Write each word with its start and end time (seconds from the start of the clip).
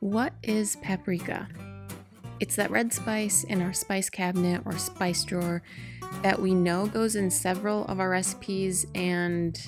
What 0.00 0.34
is 0.42 0.76
paprika? 0.76 1.48
It's 2.38 2.54
that 2.56 2.70
red 2.70 2.92
spice 2.92 3.44
in 3.44 3.62
our 3.62 3.72
spice 3.72 4.10
cabinet 4.10 4.60
or 4.66 4.76
spice 4.76 5.24
drawer 5.24 5.62
that 6.22 6.40
we 6.40 6.52
know 6.52 6.86
goes 6.86 7.16
in 7.16 7.30
several 7.30 7.86
of 7.86 7.98
our 7.98 8.10
recipes 8.10 8.86
and 8.94 9.58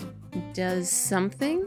does 0.53 0.91
something. 0.91 1.67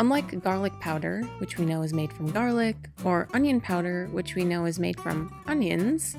Unlike 0.00 0.42
garlic 0.42 0.72
powder, 0.80 1.22
which 1.38 1.56
we 1.56 1.64
know 1.64 1.82
is 1.82 1.92
made 1.92 2.12
from 2.12 2.32
garlic, 2.32 2.76
or 3.04 3.28
onion 3.32 3.60
powder, 3.60 4.08
which 4.10 4.34
we 4.34 4.44
know 4.44 4.64
is 4.64 4.80
made 4.80 4.98
from 4.98 5.32
onions, 5.46 6.16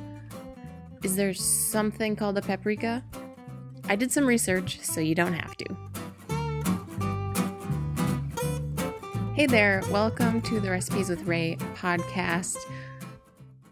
is 1.03 1.17
there 1.17 1.33
something 1.33 2.15
called 2.15 2.37
a 2.37 2.41
paprika? 2.41 3.03
I 3.89 3.97
did 3.97 4.13
some 4.13 4.25
research, 4.25 4.79
so 4.79 5.01
you 5.01 5.13
don't 5.13 5.33
have 5.33 5.57
to. 5.57 5.92
Hey 9.35 9.47
there, 9.47 9.81
welcome 9.89 10.43
to 10.43 10.59
the 10.59 10.69
Recipes 10.69 11.09
with 11.09 11.23
Rae 11.23 11.55
podcast. 11.73 12.55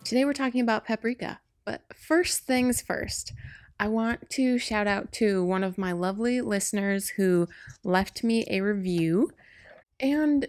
Today 0.03 0.25
we're 0.25 0.33
talking 0.33 0.61
about 0.61 0.87
paprika, 0.87 1.39
but 1.65 1.83
first 1.95 2.47
things 2.47 2.81
first, 2.81 3.31
I 3.79 3.87
want 3.87 4.27
to 4.31 4.57
shout 4.57 4.87
out 4.87 5.11
to 5.13 5.45
one 5.45 5.63
of 5.63 5.77
my 5.77 5.91
lovely 5.91 6.41
listeners 6.41 7.09
who 7.09 7.47
left 7.83 8.23
me 8.23 8.43
a 8.49 8.61
review 8.61 9.29
and 9.99 10.47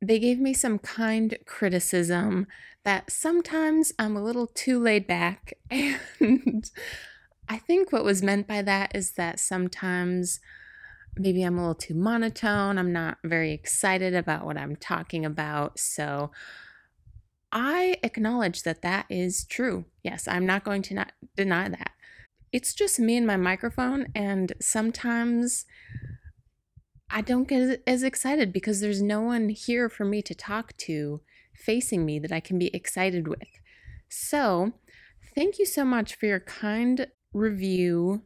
they 0.00 0.20
gave 0.20 0.38
me 0.38 0.54
some 0.54 0.78
kind 0.78 1.36
criticism 1.44 2.46
that 2.84 3.10
sometimes 3.10 3.92
I'm 3.98 4.16
a 4.16 4.22
little 4.22 4.46
too 4.46 4.78
laid 4.78 5.08
back. 5.08 5.54
And 6.20 6.70
I 7.48 7.58
think 7.58 7.90
what 7.90 8.04
was 8.04 8.22
meant 8.22 8.46
by 8.46 8.62
that 8.62 8.94
is 8.94 9.12
that 9.12 9.40
sometimes 9.40 10.38
maybe 11.16 11.42
I'm 11.42 11.58
a 11.58 11.60
little 11.60 11.74
too 11.74 11.94
monotone. 11.94 12.78
I'm 12.78 12.92
not 12.92 13.18
very 13.22 13.52
excited 13.52 14.14
about 14.14 14.44
what 14.44 14.56
I'm 14.56 14.76
talking 14.76 15.24
about. 15.24 15.78
So 15.78 16.30
I 17.52 17.98
acknowledge 18.02 18.62
that 18.62 18.82
that 18.82 19.06
is 19.10 19.44
true. 19.44 19.84
Yes, 20.02 20.26
I'm 20.26 20.46
not 20.46 20.64
going 20.64 20.82
to 20.82 20.94
not 20.94 21.12
deny 21.36 21.68
that. 21.68 21.92
It's 22.50 22.74
just 22.74 22.98
me 22.98 23.16
and 23.16 23.26
my 23.26 23.36
microphone, 23.36 24.08
and 24.14 24.52
sometimes 24.60 25.64
I 27.10 27.20
don't 27.20 27.48
get 27.48 27.82
as 27.86 28.02
excited 28.02 28.52
because 28.52 28.80
there's 28.80 29.02
no 29.02 29.20
one 29.20 29.50
here 29.50 29.88
for 29.88 30.04
me 30.04 30.22
to 30.22 30.34
talk 30.34 30.76
to 30.78 31.20
facing 31.54 32.04
me 32.04 32.18
that 32.18 32.32
I 32.32 32.40
can 32.40 32.58
be 32.58 32.74
excited 32.74 33.28
with. 33.28 33.60
So, 34.08 34.72
thank 35.34 35.58
you 35.58 35.66
so 35.66 35.84
much 35.84 36.14
for 36.14 36.26
your 36.26 36.40
kind 36.40 37.06
review 37.32 38.22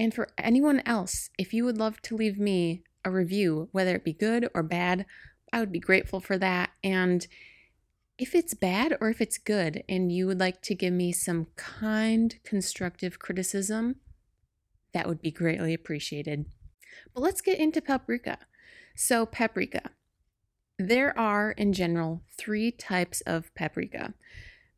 and 0.00 0.14
for 0.14 0.30
anyone 0.38 0.82
else, 0.86 1.28
if 1.36 1.52
you 1.52 1.62
would 1.66 1.76
love 1.76 2.00
to 2.00 2.16
leave 2.16 2.38
me 2.38 2.84
a 3.04 3.10
review, 3.10 3.68
whether 3.72 3.94
it 3.94 4.02
be 4.02 4.14
good 4.14 4.48
or 4.54 4.62
bad, 4.62 5.04
I 5.52 5.60
would 5.60 5.70
be 5.70 5.78
grateful 5.78 6.20
for 6.20 6.38
that. 6.38 6.70
And 6.82 7.26
if 8.16 8.34
it's 8.34 8.54
bad 8.54 8.96
or 8.98 9.10
if 9.10 9.20
it's 9.20 9.36
good 9.36 9.84
and 9.90 10.10
you 10.10 10.26
would 10.26 10.40
like 10.40 10.62
to 10.62 10.74
give 10.74 10.94
me 10.94 11.12
some 11.12 11.48
kind, 11.54 12.34
constructive 12.44 13.18
criticism, 13.18 13.96
that 14.94 15.06
would 15.06 15.20
be 15.20 15.30
greatly 15.30 15.74
appreciated. 15.74 16.46
But 17.14 17.20
let's 17.20 17.42
get 17.42 17.58
into 17.58 17.82
paprika. 17.82 18.38
So, 18.96 19.26
paprika. 19.26 19.90
There 20.78 21.16
are, 21.18 21.50
in 21.50 21.74
general, 21.74 22.22
three 22.38 22.70
types 22.70 23.20
of 23.26 23.54
paprika 23.54 24.14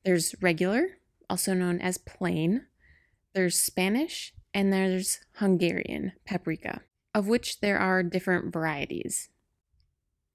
there's 0.04 0.34
regular, 0.42 0.98
also 1.30 1.54
known 1.54 1.80
as 1.80 1.96
plain, 1.96 2.66
there's 3.34 3.56
Spanish, 3.56 4.34
and 4.54 4.72
there's 4.72 5.20
Hungarian 5.36 6.12
paprika, 6.26 6.82
of 7.14 7.28
which 7.28 7.60
there 7.60 7.78
are 7.78 8.02
different 8.02 8.52
varieties. 8.52 9.28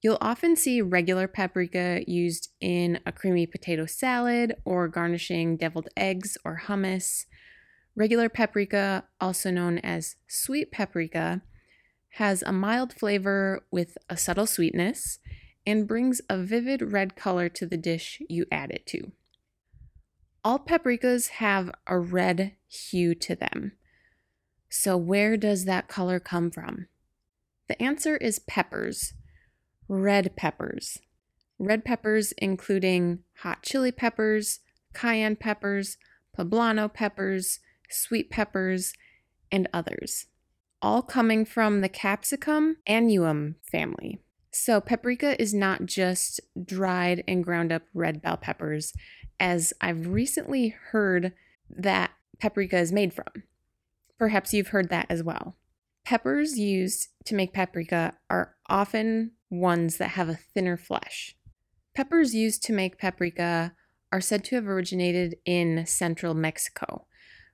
You'll 0.02 0.18
often 0.22 0.56
see 0.56 0.82
regular 0.82 1.28
paprika 1.28 2.04
used 2.08 2.50
in 2.62 3.00
a 3.06 3.12
creamy 3.12 3.48
potato 3.48 3.86
salad 3.86 4.56
or 4.64 4.88
garnishing 4.88 5.58
deviled 5.58 5.90
eggs 5.98 6.38
or 6.46 6.62
hummus. 6.66 7.26
Regular 7.96 8.30
paprika, 8.30 9.06
also 9.20 9.50
known 9.50 9.80
as 9.80 10.16
sweet 10.28 10.72
paprika, 10.72 11.42
has 12.12 12.44
a 12.44 12.52
mild 12.52 12.94
flavor 12.94 13.66
with 13.72 13.98
a 14.10 14.18
subtle 14.18 14.46
sweetness 14.46 15.20
and 15.66 15.88
brings 15.88 16.22
a 16.30 16.38
vivid 16.38 16.94
red 16.94 17.16
color 17.16 17.50
to 17.50 17.66
the 17.66 17.78
dish 17.78 18.22
you 18.30 18.46
add 18.52 18.72
it 18.72 18.86
to. 18.86 19.12
All 20.44 20.60
paprikas 20.60 21.28
have 21.28 21.72
a 21.88 22.00
red 22.00 22.54
hue 22.70 23.14
to 23.16 23.36
them, 23.36 23.74
so, 24.70 24.98
where 24.98 25.38
does 25.38 25.66
that 25.66 25.88
color 25.88 26.20
come 26.20 26.52
from? 26.52 26.88
The 27.68 27.82
answer 27.82 28.18
is 28.18 28.40
peppers, 28.40 29.14
red 29.88 30.36
peppers. 30.36 31.00
Red 31.60 31.84
peppers, 31.84 32.34
including 32.34 33.20
hot 33.40 33.64
chili 33.64 33.92
peppers, 33.92 34.60
cayenne 34.94 35.38
peppers, 35.38 35.98
poblano 36.38 36.94
peppers, 36.94 37.60
sweet 37.90 38.30
peppers, 38.30 38.94
and 39.52 39.68
others, 39.74 40.26
all 40.82 41.02
coming 41.02 41.46
from 41.46 41.82
the 41.82 41.90
capsicum 41.90 42.78
annuum 42.88 43.56
family. 43.64 44.20
So, 44.52 44.82
paprika 44.82 45.40
is 45.42 45.54
not 45.54 45.86
just 45.86 46.40
dried 46.64 47.24
and 47.28 47.44
ground 47.44 47.72
up 47.72 47.84
red 47.94 48.22
bell 48.22 48.38
peppers, 48.38 48.94
as 49.40 49.74
I've 49.82 50.08
recently 50.08 50.70
heard 50.92 51.34
that 51.70 52.12
paprika 52.40 52.78
is 52.78 52.92
made 52.92 53.14
from. 53.14 53.44
Perhaps 54.18 54.54
you've 54.54 54.70
heard 54.70 54.90
that 54.90 55.06
as 55.10 55.24
well. 55.24 55.56
Peppers 56.06 56.58
used 56.58 57.10
to 57.26 57.36
make 57.36 57.54
paprika 57.54 58.14
are 58.30 58.56
often 58.68 59.32
ones 59.50 59.98
that 59.98 60.12
have 60.12 60.30
a 60.30 60.40
thinner 60.54 60.78
flesh. 60.78 61.36
Peppers 61.94 62.34
used 62.34 62.64
to 62.64 62.74
make 62.74 62.98
paprika 62.98 63.74
are 64.12 64.22
said 64.22 64.44
to 64.46 64.56
have 64.56 64.68
originated 64.68 65.36
in 65.46 65.86
central 65.86 66.34
Mexico. 66.34 67.06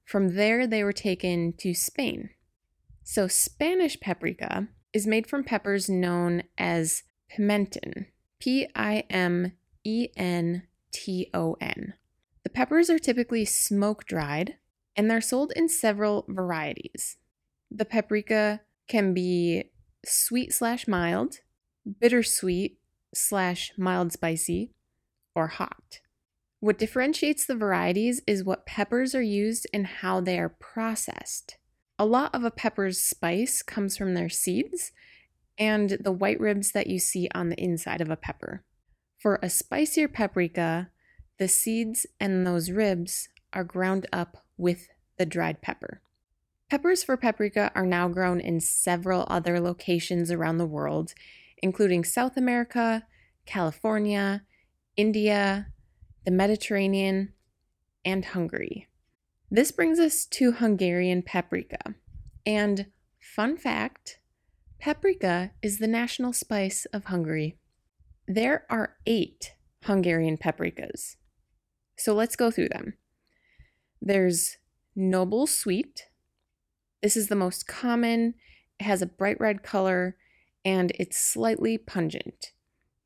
From 0.06 0.36
there, 0.36 0.68
they 0.68 0.84
were 0.84 0.94
taken 0.94 1.54
to 1.58 1.74
Spain. 1.74 2.30
So, 3.04 3.28
Spanish 3.28 4.00
paprika 4.00 4.68
is 4.94 5.08
made 5.08 5.28
from 5.28 5.44
peppers 5.44 5.90
known 5.90 6.44
as 6.58 7.04
pimenton, 7.32 8.08
P 8.40 8.68
I 8.76 9.04
M 9.10 9.54
E 9.84 10.10
N 10.16 10.64
T 10.92 11.30
O 11.34 11.58
N. 11.60 11.96
The 12.44 12.50
peppers 12.50 12.90
are 12.90 13.00
typically 13.00 13.46
smoke 13.46 14.06
dried 14.06 14.58
and 14.96 15.10
they're 15.10 15.22
sold 15.22 15.52
in 15.56 15.70
several 15.70 16.26
varieties. 16.28 17.18
The 17.72 17.86
paprika 17.86 18.62
can 18.88 19.14
be 19.14 19.72
sweet 20.06 20.54
slash 20.54 20.88
mild, 20.88 21.40
bittersweet 22.00 22.80
slash 23.16 23.72
mild 23.78 24.12
spicy, 24.12 24.72
or 25.36 25.48
hot. 25.48 26.00
What 26.60 26.78
differentiates 26.78 27.46
the 27.46 27.56
varieties 27.56 28.22
is 28.26 28.44
what 28.44 28.66
peppers 28.66 29.14
are 29.14 29.22
used 29.22 29.68
and 29.74 29.86
how 29.86 30.22
they 30.22 30.40
are 30.40 30.50
processed. 30.50 31.58
A 32.00 32.06
lot 32.06 32.34
of 32.34 32.44
a 32.44 32.52
pepper's 32.52 33.02
spice 33.02 33.62
comes 33.62 33.98
from 33.98 34.14
their 34.14 34.30
seeds 34.30 34.92
and 35.58 35.98
the 36.00 36.12
white 36.12 36.40
ribs 36.40 36.72
that 36.72 36.88
you 36.88 37.00
see 37.00 37.30
on 37.36 37.50
the 37.50 37.62
inside 37.62 38.02
of 38.02 38.10
a 38.10 38.16
pepper. 38.16 38.64
For 39.20 39.40
a 39.42 39.50
spicier 39.50 40.08
paprika, 40.08 40.90
the 41.38 41.48
seeds 41.48 42.06
and 42.20 42.46
those 42.46 42.72
ribs 42.72 43.30
are 43.52 43.64
ground 43.64 44.08
up 44.12 44.43
with 44.58 44.88
the 45.18 45.26
dried 45.26 45.62
pepper. 45.62 46.02
Peppers 46.70 47.04
for 47.04 47.18
paprika 47.18 47.72
are 47.76 47.86
now 47.86 48.08
grown 48.08 48.40
in 48.40 48.60
several 48.60 49.26
other 49.30 49.60
locations 49.60 50.32
around 50.32 50.58
the 50.58 50.66
world, 50.66 51.14
including 51.62 52.04
South 52.04 52.36
America, 52.36 53.06
California, 53.46 54.44
India, 54.98 55.68
the 56.26 56.32
Mediterranean, 56.32 57.34
and 58.06 58.26
Hungary. 58.26 58.88
This 59.52 59.72
brings 59.72 60.00
us 60.00 60.26
to 60.26 60.54
Hungarian 60.54 61.22
paprika. 61.22 61.96
And 62.46 62.88
fun 63.20 63.56
fact 63.56 64.20
paprika 64.80 65.52
is 65.62 65.78
the 65.78 65.88
national 65.88 66.34
spice 66.34 66.86
of 66.86 67.06
Hungary. 67.06 67.58
There 68.28 68.66
are 68.70 68.96
eight 69.06 69.54
Hungarian 69.84 70.38
paprikas. 70.38 71.18
So 71.98 72.14
let's 72.14 72.36
go 72.36 72.50
through 72.50 72.70
them. 72.70 72.94
There's 74.06 74.58
Noble 74.98 75.48
Sweet. 75.48 76.08
This 77.02 77.16
is 77.16 77.30
the 77.30 77.38
most 77.38 77.68
common. 77.68 78.34
It 78.78 78.84
has 78.84 79.02
a 79.02 79.06
bright 79.06 79.40
red 79.40 79.64
color 79.64 80.18
and 80.66 80.92
it's 81.00 81.18
slightly 81.18 81.78
pungent, 81.78 82.52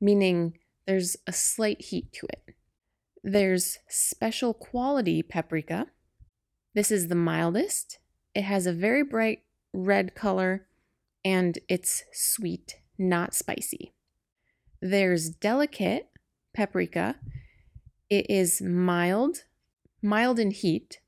meaning 0.01 0.57
there's 0.87 1.15
a 1.27 1.31
slight 1.31 1.81
heat 1.81 2.11
to 2.13 2.25
it. 2.25 2.55
There's 3.23 3.77
Special 3.87 4.55
Quality 4.55 5.21
Paprika. 5.21 5.85
This 6.73 6.89
is 6.89 7.09
the 7.09 7.15
mildest. 7.15 7.99
It 8.33 8.43
has 8.43 8.65
a 8.65 8.73
very 8.73 9.03
bright 9.03 9.43
red 9.73 10.15
color 10.15 10.65
and 11.23 11.59
it's 11.69 12.05
sweet, 12.11 12.77
not 12.97 13.35
spicy. 13.35 13.93
There's 14.81 15.29
Delicate 15.29 16.09
Paprika. 16.55 17.17
It 18.09 18.27
is 18.31 18.63
mild, 18.63 19.43
mild 20.07 20.39
in 20.39 20.51
heat, 20.51 20.99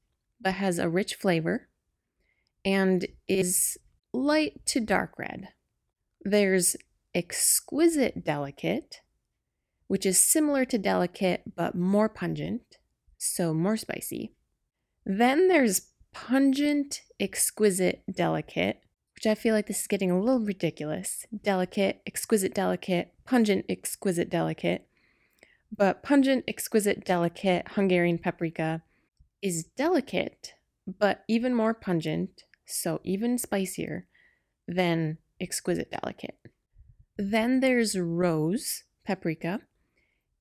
but 0.42 0.54
has 0.56 0.78
a 0.80 0.90
rich 0.90 1.16
flavor 1.16 1.68
and 2.66 3.08
is 3.28 3.78
light 4.14 4.66
to 4.66 4.80
dark 4.80 5.18
red. 5.18 5.50
There's 6.24 6.76
exquisite 7.14 8.24
delicate. 8.24 9.02
which 9.90 10.06
is 10.06 10.20
similar 10.20 10.64
to 10.66 10.78
delicate 10.78 11.42
but 11.56 11.74
more 11.76 12.08
pungent, 12.08 12.78
so 13.18 13.54
more 13.54 13.76
spicy. 13.76 14.32
Then 15.04 15.48
there's 15.48 15.88
pungent, 16.14 17.02
exquisite, 17.20 18.04
delicate, 18.10 18.82
which 19.16 19.26
I 19.26 19.34
feel 19.34 19.56
like 19.56 19.66
this 19.66 19.82
is 19.82 19.88
getting 19.88 20.12
a 20.12 20.20
little 20.20 20.40
ridiculous. 20.42 21.26
Delicate, 21.44 22.02
exquisite, 22.06 22.54
delicate, 22.54 23.14
pungent, 23.26 23.66
exquisite, 23.68 24.30
delicate. 24.30 24.88
But 25.76 26.04
pungent, 26.04 26.44
exquisite, 26.48 27.04
delicate 27.04 27.70
Hungarian 27.70 28.20
paprika 28.20 28.84
is 29.42 29.66
delicate, 29.76 30.54
but 30.86 31.24
even 31.28 31.54
more 31.54 31.74
pungent, 31.74 32.44
so 32.66 33.00
even 33.04 33.38
spicier 33.38 34.08
than 34.68 35.18
exquisite 35.40 35.92
delicate. 35.92 36.38
Then 37.18 37.60
there's 37.60 37.98
rose 37.98 38.84
paprika. 39.06 39.62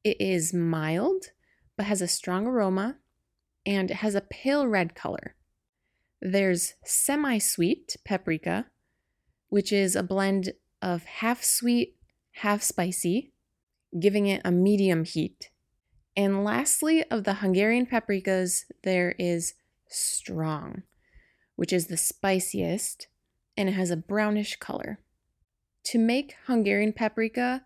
It 0.05 0.21
is 0.21 0.55
mild, 0.55 1.27
but 1.77 1.87
has 1.87 2.03
a 2.03 2.09
strong 2.09 2.47
aroma 2.47 2.97
and 3.65 3.91
it 3.91 3.99
has 3.99 4.15
a 4.15 4.21
pale 4.21 4.67
red 4.67 4.95
color. 4.95 5.35
There's 6.21 6.75
semi 6.85 7.39
sweet 7.39 7.97
paprika, 8.05 8.67
which 9.49 9.73
is 9.73 9.95
a 9.95 10.03
blend 10.03 10.53
of 10.83 11.05
half 11.05 11.43
sweet, 11.45 11.97
half 12.33 12.63
spicy, 12.63 13.33
giving 13.99 14.27
it 14.27 14.43
a 14.45 14.51
medium 14.51 15.05
heat. 15.05 15.51
And 16.19 16.43
lastly, 16.43 17.05
of 17.13 17.23
the 17.23 17.35
Hungarian 17.35 17.87
paprikas, 17.87 18.65
there 18.83 19.15
is 19.21 19.55
strong, 19.87 20.83
which 21.55 21.73
is 21.73 21.87
the 21.87 21.97
spiciest, 21.97 23.07
and 23.57 23.69
it 23.69 23.73
has 23.73 23.93
a 23.93 23.97
brownish 23.97 24.57
color. 24.57 24.99
To 25.85 25.99
make 26.01 26.35
Hungarian 26.49 26.93
paprika, 26.93 27.63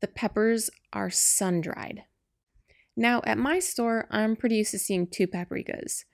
the 0.00 0.08
peppers 0.08 0.70
are 0.94 1.10
sun 1.10 1.60
dried. 1.60 2.04
Now, 2.96 3.20
at 3.26 3.36
my 3.36 3.58
store, 3.58 4.06
I'm 4.10 4.34
pretty 4.34 4.56
used 4.56 4.70
to 4.70 4.78
seeing 4.78 5.06
two 5.06 5.26
paprikas, 5.26 6.04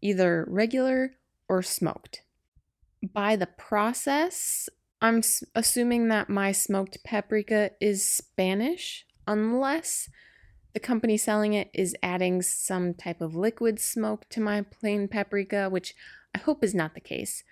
either 0.00 0.46
regular 0.48 1.16
or 1.46 1.60
smoked. 1.60 2.22
By 3.12 3.36
the 3.36 3.48
process, 3.48 4.70
I'm 5.02 5.20
assuming 5.54 6.08
that 6.08 6.30
my 6.30 6.52
smoked 6.52 7.04
paprika 7.04 7.72
is 7.82 8.08
Spanish, 8.08 9.04
unless 9.26 10.08
the 10.74 10.80
company 10.80 11.16
selling 11.16 11.54
it 11.54 11.70
is 11.72 11.96
adding 12.02 12.42
some 12.42 12.94
type 12.94 13.20
of 13.20 13.36
liquid 13.36 13.78
smoke 13.78 14.28
to 14.30 14.40
my 14.40 14.62
plain 14.62 15.06
paprika, 15.06 15.70
which 15.70 15.94
I 16.34 16.38
hope 16.38 16.64
is 16.64 16.74
not 16.74 16.94
the 16.94 17.00
case. 17.00 17.44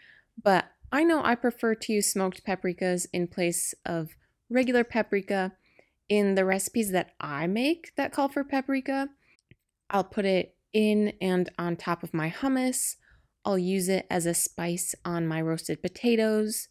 But 0.43 0.67
I 0.91 1.05
know 1.05 1.23
I 1.25 1.37
prefer 1.37 1.77
to 1.77 1.93
use 1.93 2.13
smoked 2.13 2.45
paprikas 2.45 3.07
in 3.13 3.29
place 3.29 3.75
of 3.87 4.17
regular 4.51 4.83
paprika 4.83 5.53
in 6.09 6.35
the 6.35 6.45
recipes 6.45 6.91
that 6.91 7.13
I 7.21 7.47
make 7.47 7.93
that 7.97 8.13
call 8.13 8.29
for 8.29 8.43
paprika. 8.43 9.09
I'll 9.89 10.05
put 10.05 10.25
it 10.25 10.57
in 10.73 11.13
and 11.21 11.49
on 11.59 11.77
top 11.77 12.03
of 12.03 12.13
my 12.13 12.29
hummus. 12.29 12.97
I'll 13.45 13.59
use 13.59 13.89
it 13.89 14.07
as 14.11 14.27
a 14.27 14.35
spice 14.35 14.95
on 15.05 15.29
my 15.29 15.41
roasted 15.41 15.81
potatoes, 15.81 16.69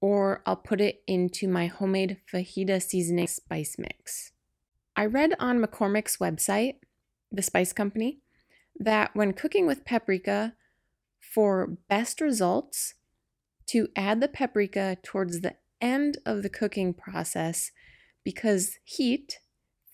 or 0.00 0.42
I'll 0.44 0.56
put 0.56 0.80
it 0.80 1.02
into 1.06 1.48
my 1.48 1.66
homemade 1.66 2.18
fajita 2.32 2.82
seasoning 2.82 3.28
spice 3.28 3.76
mix. 3.78 4.32
I 4.96 5.06
read 5.06 5.34
on 5.38 5.60
McCormick's 5.60 6.18
website, 6.18 6.76
the 7.32 7.42
spice 7.42 7.72
company, 7.72 8.20
that 8.78 9.14
when 9.14 9.32
cooking 9.32 9.66
with 9.66 9.84
paprika, 9.84 10.54
for 11.20 11.78
best 11.88 12.20
results, 12.20 12.94
to 13.66 13.88
add 13.96 14.20
the 14.20 14.28
paprika 14.28 14.96
towards 15.02 15.40
the 15.40 15.56
end 15.80 16.18
of 16.24 16.42
the 16.42 16.48
cooking 16.48 16.94
process 16.94 17.70
because 18.24 18.78
heat, 18.84 19.40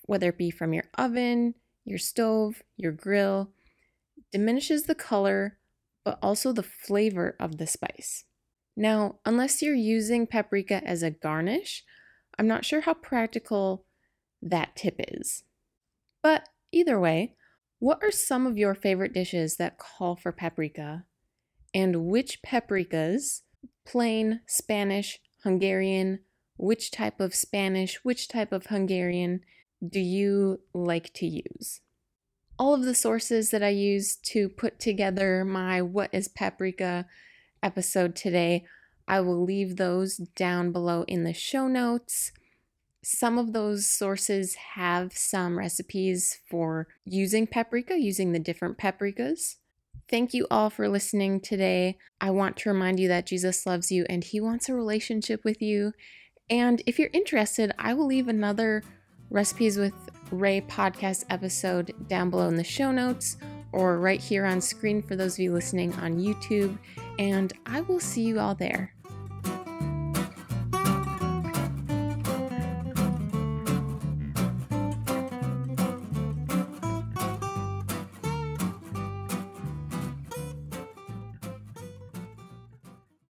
whether 0.03 0.29
it 0.29 0.39
be 0.39 0.51
from 0.51 0.73
your 0.73 0.85
oven, 0.99 1.55
your 1.85 1.99
stove, 1.99 2.63
your 2.77 2.93
grill, 2.93 3.51
diminishes 4.33 4.85
the 4.85 4.95
color 4.95 5.59
but 6.05 6.19
also 6.23 6.53
the 6.53 6.63
flavor 6.63 7.37
of 7.39 7.59
the 7.59 7.67
spice. 7.67 8.25
Now, 8.77 9.19
unless 9.27 9.61
you're 9.61 9.75
using 9.75 10.27
paprika 10.27 10.83
as 10.85 11.03
a 11.03 11.11
garnish, 11.11 11.85
I'm 12.39 12.47
not 12.47 12.65
sure 12.65 12.81
how 12.81 12.95
practical 12.95 13.85
that 14.43 14.77
tip 14.77 14.97
is. 14.99 15.45
But 16.23 16.49
either 16.73 16.99
way, 16.99 17.35
what 17.79 17.99
are 18.03 18.11
some 18.11 18.47
of 18.47 18.59
your 18.59 18.75
favorite 18.75 19.15
dishes 19.15 19.57
that 19.57 19.79
call 19.79 20.17
for 20.17 20.33
paprika? 20.33 21.05
And 21.73 22.07
which 22.07 22.43
paprikas 22.43 23.43
plain, 23.87 24.41
Spanish, 24.47 25.19
Hungarian, 25.43 26.21
which 26.57 26.91
type 26.91 27.21
of 27.21 27.35
Spanish, 27.35 28.01
which 28.03 28.29
type 28.29 28.53
of 28.53 28.67
Hungarian 28.67 29.41
do 29.87 30.01
you 30.01 30.61
like 30.75 31.13
to 31.15 31.27
use? 31.27 31.81
All 32.59 32.75
of 32.75 32.85
the 32.85 32.95
sources 32.95 33.51
that 33.51 33.63
I 33.63 33.71
used 33.71 34.25
to 34.33 34.51
put 34.51 34.79
together 34.79 35.45
my 35.45 35.81
What 35.81 36.11
is 36.13 36.29
Paprika 36.29 37.07
episode 37.63 38.15
today, 38.15 38.67
I 39.09 39.21
will 39.21 39.43
leave 39.43 39.77
those 39.77 40.19
down 40.19 40.71
below 40.71 41.05
in 41.09 41.25
the 41.25 41.33
show 41.33 41.67
notes. 41.67 42.33
Some 43.03 43.39
of 43.39 43.53
those 43.53 43.89
sources 43.89 44.55
have 44.75 45.17
some 45.17 45.59
recipes 45.59 46.39
for 46.49 46.89
using 47.05 47.47
paprika, 47.47 47.99
using 47.99 48.33
the 48.33 48.39
different 48.39 48.77
paprikas. 48.77 49.57
Thank 50.09 50.35
you 50.35 50.47
all 50.51 50.71
for 50.71 50.89
listening 50.89 51.41
today. 51.41 51.97
I 52.21 52.31
want 52.31 52.57
to 52.59 52.69
remind 52.69 53.01
you 53.01 53.09
that 53.09 53.27
Jesus 53.27 53.65
loves 53.65 53.91
you 53.91 54.05
and 54.11 54.23
he 54.23 54.41
wants 54.41 54.69
a 54.69 54.75
relationship 54.75 55.43
with 55.45 55.63
you. 55.63 55.93
And 56.51 56.83
if 56.85 56.99
you're 56.99 57.11
interested, 57.13 57.73
I 57.79 57.95
will 57.95 58.07
leave 58.07 58.29
another 58.29 58.83
Recipes 59.31 59.79
with 59.79 59.95
Rae 60.33 60.61
podcast 60.61 61.25
episode 61.31 61.95
down 62.09 62.31
below 62.31 62.49
in 62.49 62.57
the 62.57 62.65
show 62.65 62.91
notes 62.91 63.37
or 63.73 64.01
right 64.01 64.21
here 64.21 64.45
on 64.45 64.61
screen 64.61 65.01
for 65.01 65.15
those 65.15 65.35
of 65.35 65.39
you 65.39 65.53
listening 65.53 65.95
on 65.95 66.19
YouTube. 66.19 66.77
And 67.21 67.53
I 67.65 67.83
will 67.83 68.01
see 68.01 68.23
you 68.23 68.41
all 68.41 68.57
there. 68.57 68.93